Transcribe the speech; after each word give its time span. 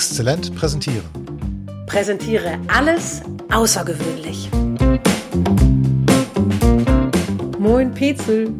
Exzellent 0.00 0.56
präsentieren. 0.56 1.04
Präsentiere 1.84 2.58
alles 2.68 3.20
außergewöhnlich. 3.52 4.48
Moin 7.58 7.92
Petzel. 7.92 8.54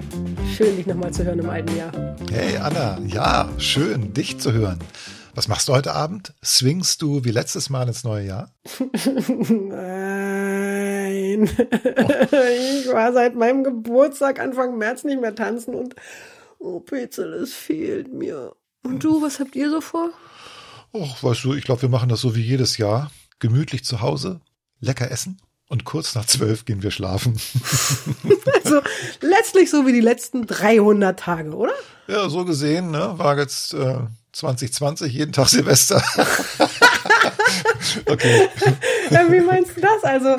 Schön, 0.55 0.77
dich 0.77 0.87
nochmal 0.87 1.15
zu 1.15 1.25
hören 1.25 1.39
im 1.39 1.49
alten 1.49 1.75
Jahr. 1.75 1.93
Hey 2.31 2.59
Anna, 2.59 2.99
ja, 3.07 3.49
schön, 3.57 4.13
dich 4.13 4.39
zu 4.39 4.53
hören. 4.53 4.81
Was 5.35 5.49
machst 5.49 5.67
du 5.69 5.73
heute 5.73 5.95
Abend? 5.95 6.35
Swingst 6.45 7.01
du 7.01 7.25
wie 7.25 7.31
letztes 7.31 7.71
Mal 7.71 7.89
ins 7.89 8.05
neue 8.05 8.27
Jahr? 8.27 8.53
Nein. 9.49 11.45
Ich 11.45 12.93
war 12.93 13.15
seit 13.15 13.35
meinem 13.35 13.65
Geburtstag 13.65 14.41
Anfang 14.41 14.77
März 14.77 15.05
nicht 15.05 15.23
mehr 15.23 15.35
tanzen 15.35 15.75
und 15.75 15.95
oh 16.59 16.81
Petzel, 16.81 17.33
es 17.33 17.55
fehlt 17.55 18.13
mir. 18.13 18.53
Und 18.83 19.03
du, 19.05 19.23
was 19.23 19.41
habt 19.41 19.57
ihr 19.57 19.71
so 19.71 19.81
vor? 19.81 20.11
Och, 20.93 21.23
weißt 21.23 21.45
du, 21.45 21.55
ich 21.55 21.65
glaube, 21.65 21.83
wir 21.83 21.89
machen 21.89 22.09
das 22.09 22.21
so 22.21 22.35
wie 22.35 22.43
jedes 22.43 22.77
Jahr. 22.79 23.11
Gemütlich 23.39 23.85
zu 23.85 24.01
Hause, 24.01 24.41
lecker 24.81 25.11
essen 25.11 25.41
und 25.69 25.85
kurz 25.85 26.15
nach 26.15 26.27
zwölf 26.27 26.65
gehen 26.65 26.83
wir 26.83 26.91
schlafen. 26.91 27.41
Also 28.63 28.83
letztlich 29.21 29.71
so 29.71 29.87
wie 29.87 29.93
die 29.93 30.01
letzten 30.01 30.47
300 30.47 31.19
Tage, 31.19 31.55
oder? 31.57 31.73
Ja, 32.07 32.29
so 32.29 32.45
gesehen, 32.45 32.91
ne, 32.91 33.15
war 33.17 33.37
jetzt 33.39 33.73
äh, 33.75 33.97
2020 34.33 35.13
jeden 35.13 35.33
Tag 35.33 35.49
Silvester. 35.49 36.03
okay. 38.07 38.49
Ja, 39.11 39.31
wie 39.33 39.41
meinst 39.41 39.77
du 39.77 39.81
das? 39.81 40.05
Also, 40.05 40.37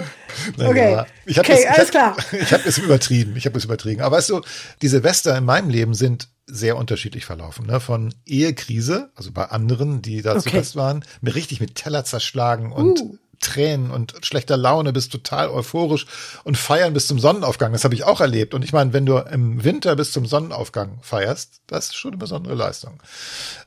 okay, 0.57 0.91
Naja, 0.91 1.05
ich 1.25 1.37
hab 1.37 1.45
okay, 1.45 1.63
das, 1.65 1.75
alles 1.75 1.85
ich 1.85 1.91
klar. 1.91 2.15
hab, 2.15 2.33
Ich 2.33 2.53
habe 2.53 2.63
es 2.65 2.77
übertrieben. 2.77 3.35
Ich 3.35 3.45
habe 3.45 3.57
es 3.57 3.65
übertrieben. 3.65 4.01
Aber 4.01 4.15
weißt 4.15 4.29
du, 4.29 4.41
die 4.81 4.87
Silvester 4.87 5.37
in 5.37 5.43
meinem 5.43 5.69
Leben 5.69 5.93
sind 5.93 6.29
sehr 6.47 6.77
unterschiedlich 6.77 7.25
verlaufen. 7.25 7.65
Ne? 7.65 7.79
Von 7.79 8.13
Ehekrise, 8.25 9.11
also 9.15 9.31
bei 9.31 9.45
anderen, 9.45 10.01
die 10.01 10.21
da 10.21 10.39
zu 10.39 10.49
Okay. 10.49 10.57
Gast 10.57 10.75
waren, 10.75 11.05
mir 11.21 11.35
richtig 11.35 11.59
mit 11.59 11.75
Teller 11.75 12.03
zerschlagen 12.03 12.71
und 12.71 12.99
Uh. 13.01 13.17
Tränen 13.41 13.91
und 13.91 14.13
schlechter 14.21 14.55
Laune 14.55 14.93
bis 14.93 15.09
total 15.09 15.49
euphorisch 15.49 16.05
und 16.43 16.57
feiern 16.57 16.93
bis 16.93 17.07
zum 17.07 17.19
Sonnenaufgang. 17.19 17.73
Das 17.73 17.83
habe 17.83 17.95
ich 17.95 18.03
auch 18.03 18.21
erlebt. 18.21 18.53
Und 18.53 18.63
ich 18.63 18.71
meine, 18.71 18.93
wenn 18.93 19.05
du 19.05 19.17
im 19.17 19.63
Winter 19.63 19.95
bis 19.95 20.11
zum 20.11 20.25
Sonnenaufgang 20.25 20.99
feierst, 21.01 21.61
das 21.67 21.87
ist 21.87 21.95
schon 21.95 22.11
eine 22.11 22.19
besondere 22.19 22.53
Leistung. 22.53 23.01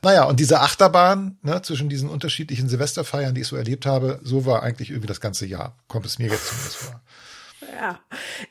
Naja, 0.01 0.23
und 0.23 0.39
diese 0.39 0.61
Achterbahn 0.61 1.37
ne, 1.41 1.61
zwischen 1.61 1.89
diesen 1.89 2.09
unterschiedlichen 2.09 2.69
Silvesterfeiern, 2.69 3.35
die 3.35 3.41
ich 3.41 3.47
so 3.47 3.57
erlebt 3.57 3.85
habe, 3.85 4.19
so 4.23 4.45
war 4.45 4.63
eigentlich 4.63 4.91
irgendwie 4.91 5.07
das 5.07 5.19
ganze 5.19 5.45
Jahr. 5.45 5.77
Kommt 5.89 6.05
es 6.05 6.19
mir 6.19 6.29
jetzt 6.29 6.47
zumindest 6.47 6.77
vor. 6.77 7.01
Ja. 7.61 7.99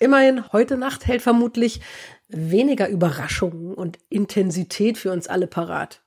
Immerhin, 0.01 0.53
heute 0.53 0.77
Nacht 0.77 1.07
hält 1.07 1.23
vermutlich 1.23 1.81
weniger 2.29 2.89
Überraschungen 2.89 3.75
und 3.75 3.99
Intensität 4.09 4.99
für 4.99 5.13
uns 5.13 5.27
alle 5.27 5.47
parat. 5.47 6.03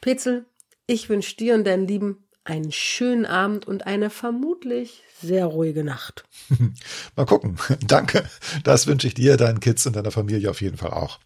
Petzel, 0.00 0.46
ich 0.86 1.08
wünsche 1.08 1.36
dir 1.36 1.54
und 1.54 1.64
deinen 1.64 1.88
Lieben 1.88 2.24
einen 2.44 2.72
schönen 2.72 3.24
Abend 3.24 3.66
und 3.66 3.86
eine 3.86 4.10
vermutlich 4.10 5.02
sehr 5.20 5.46
ruhige 5.46 5.82
Nacht. 5.82 6.24
Mal 7.16 7.26
gucken. 7.26 7.56
Danke. 7.86 8.28
Das 8.62 8.86
wünsche 8.86 9.06
ich 9.06 9.14
dir, 9.14 9.36
deinen 9.36 9.60
Kids 9.60 9.86
und 9.86 9.96
deiner 9.96 10.10
Familie 10.10 10.50
auf 10.50 10.60
jeden 10.60 10.76
Fall 10.76 10.92
auch. 10.92 11.20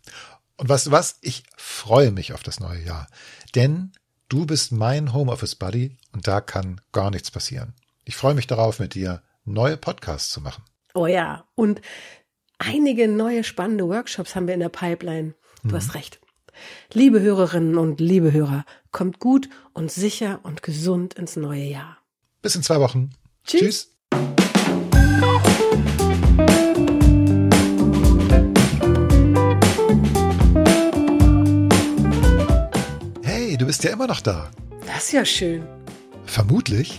Und 0.57 0.69
weißt 0.69 0.87
du 0.87 0.91
was? 0.91 1.19
Ich 1.21 1.43
freue 1.57 2.13
mich 2.13 2.33
auf 2.33 2.43
das 2.43 2.61
neue 2.61 2.83
Jahr. 2.83 3.09
Denn 3.55 3.93
du 4.29 4.47
bist 4.47 4.73
mein 4.73 5.13
Homeoffice 5.13 5.57
Buddy 5.57 5.97
und 6.13 6.27
da 6.29 6.41
kann 6.41 6.81
gar 6.93 7.11
nichts 7.11 7.31
passieren. 7.31 7.75
Ich 8.05 8.17
freue 8.17 8.35
mich 8.35 8.47
darauf, 8.47 8.79
mit 8.79 8.95
dir 8.95 9.23
neue 9.45 9.77
Podcasts 9.77 10.31
zu 10.31 10.41
machen. 10.41 10.63
Oh 10.99 11.07
ja, 11.07 11.45
und 11.55 11.81
einige 12.59 13.07
neue 13.07 13.45
spannende 13.45 13.87
Workshops 13.87 14.35
haben 14.35 14.49
wir 14.49 14.55
in 14.55 14.59
der 14.59 14.69
Pipeline. 14.69 15.35
Du 15.63 15.77
hast 15.77 15.95
recht. 15.95 16.19
Liebe 16.93 17.21
Hörerinnen 17.21 17.79
und 17.79 18.01
liebe 18.01 18.33
Hörer, 18.33 18.65
kommt 18.91 19.21
gut 19.21 19.49
und 19.75 19.93
sicher 19.93 20.41
und 20.43 20.65
gesund 20.65 21.15
ins 21.15 21.37
neue 21.37 21.63
Jahr. 21.63 21.99
Bis 22.43 22.57
in 22.57 22.65
zwei 22.65 22.81
Wochen. 22.81 23.11
Tschüss. 23.45 23.61
Tschüss. 23.61 23.95
Hey, 33.23 33.57
du 33.57 33.67
bist 33.67 33.85
ja 33.85 33.93
immer 33.93 34.09
noch 34.09 34.21
da. 34.21 34.51
Das 34.85 35.05
ist 35.05 35.13
ja 35.13 35.25
schön. 35.25 35.65
Vermutlich 36.25 36.99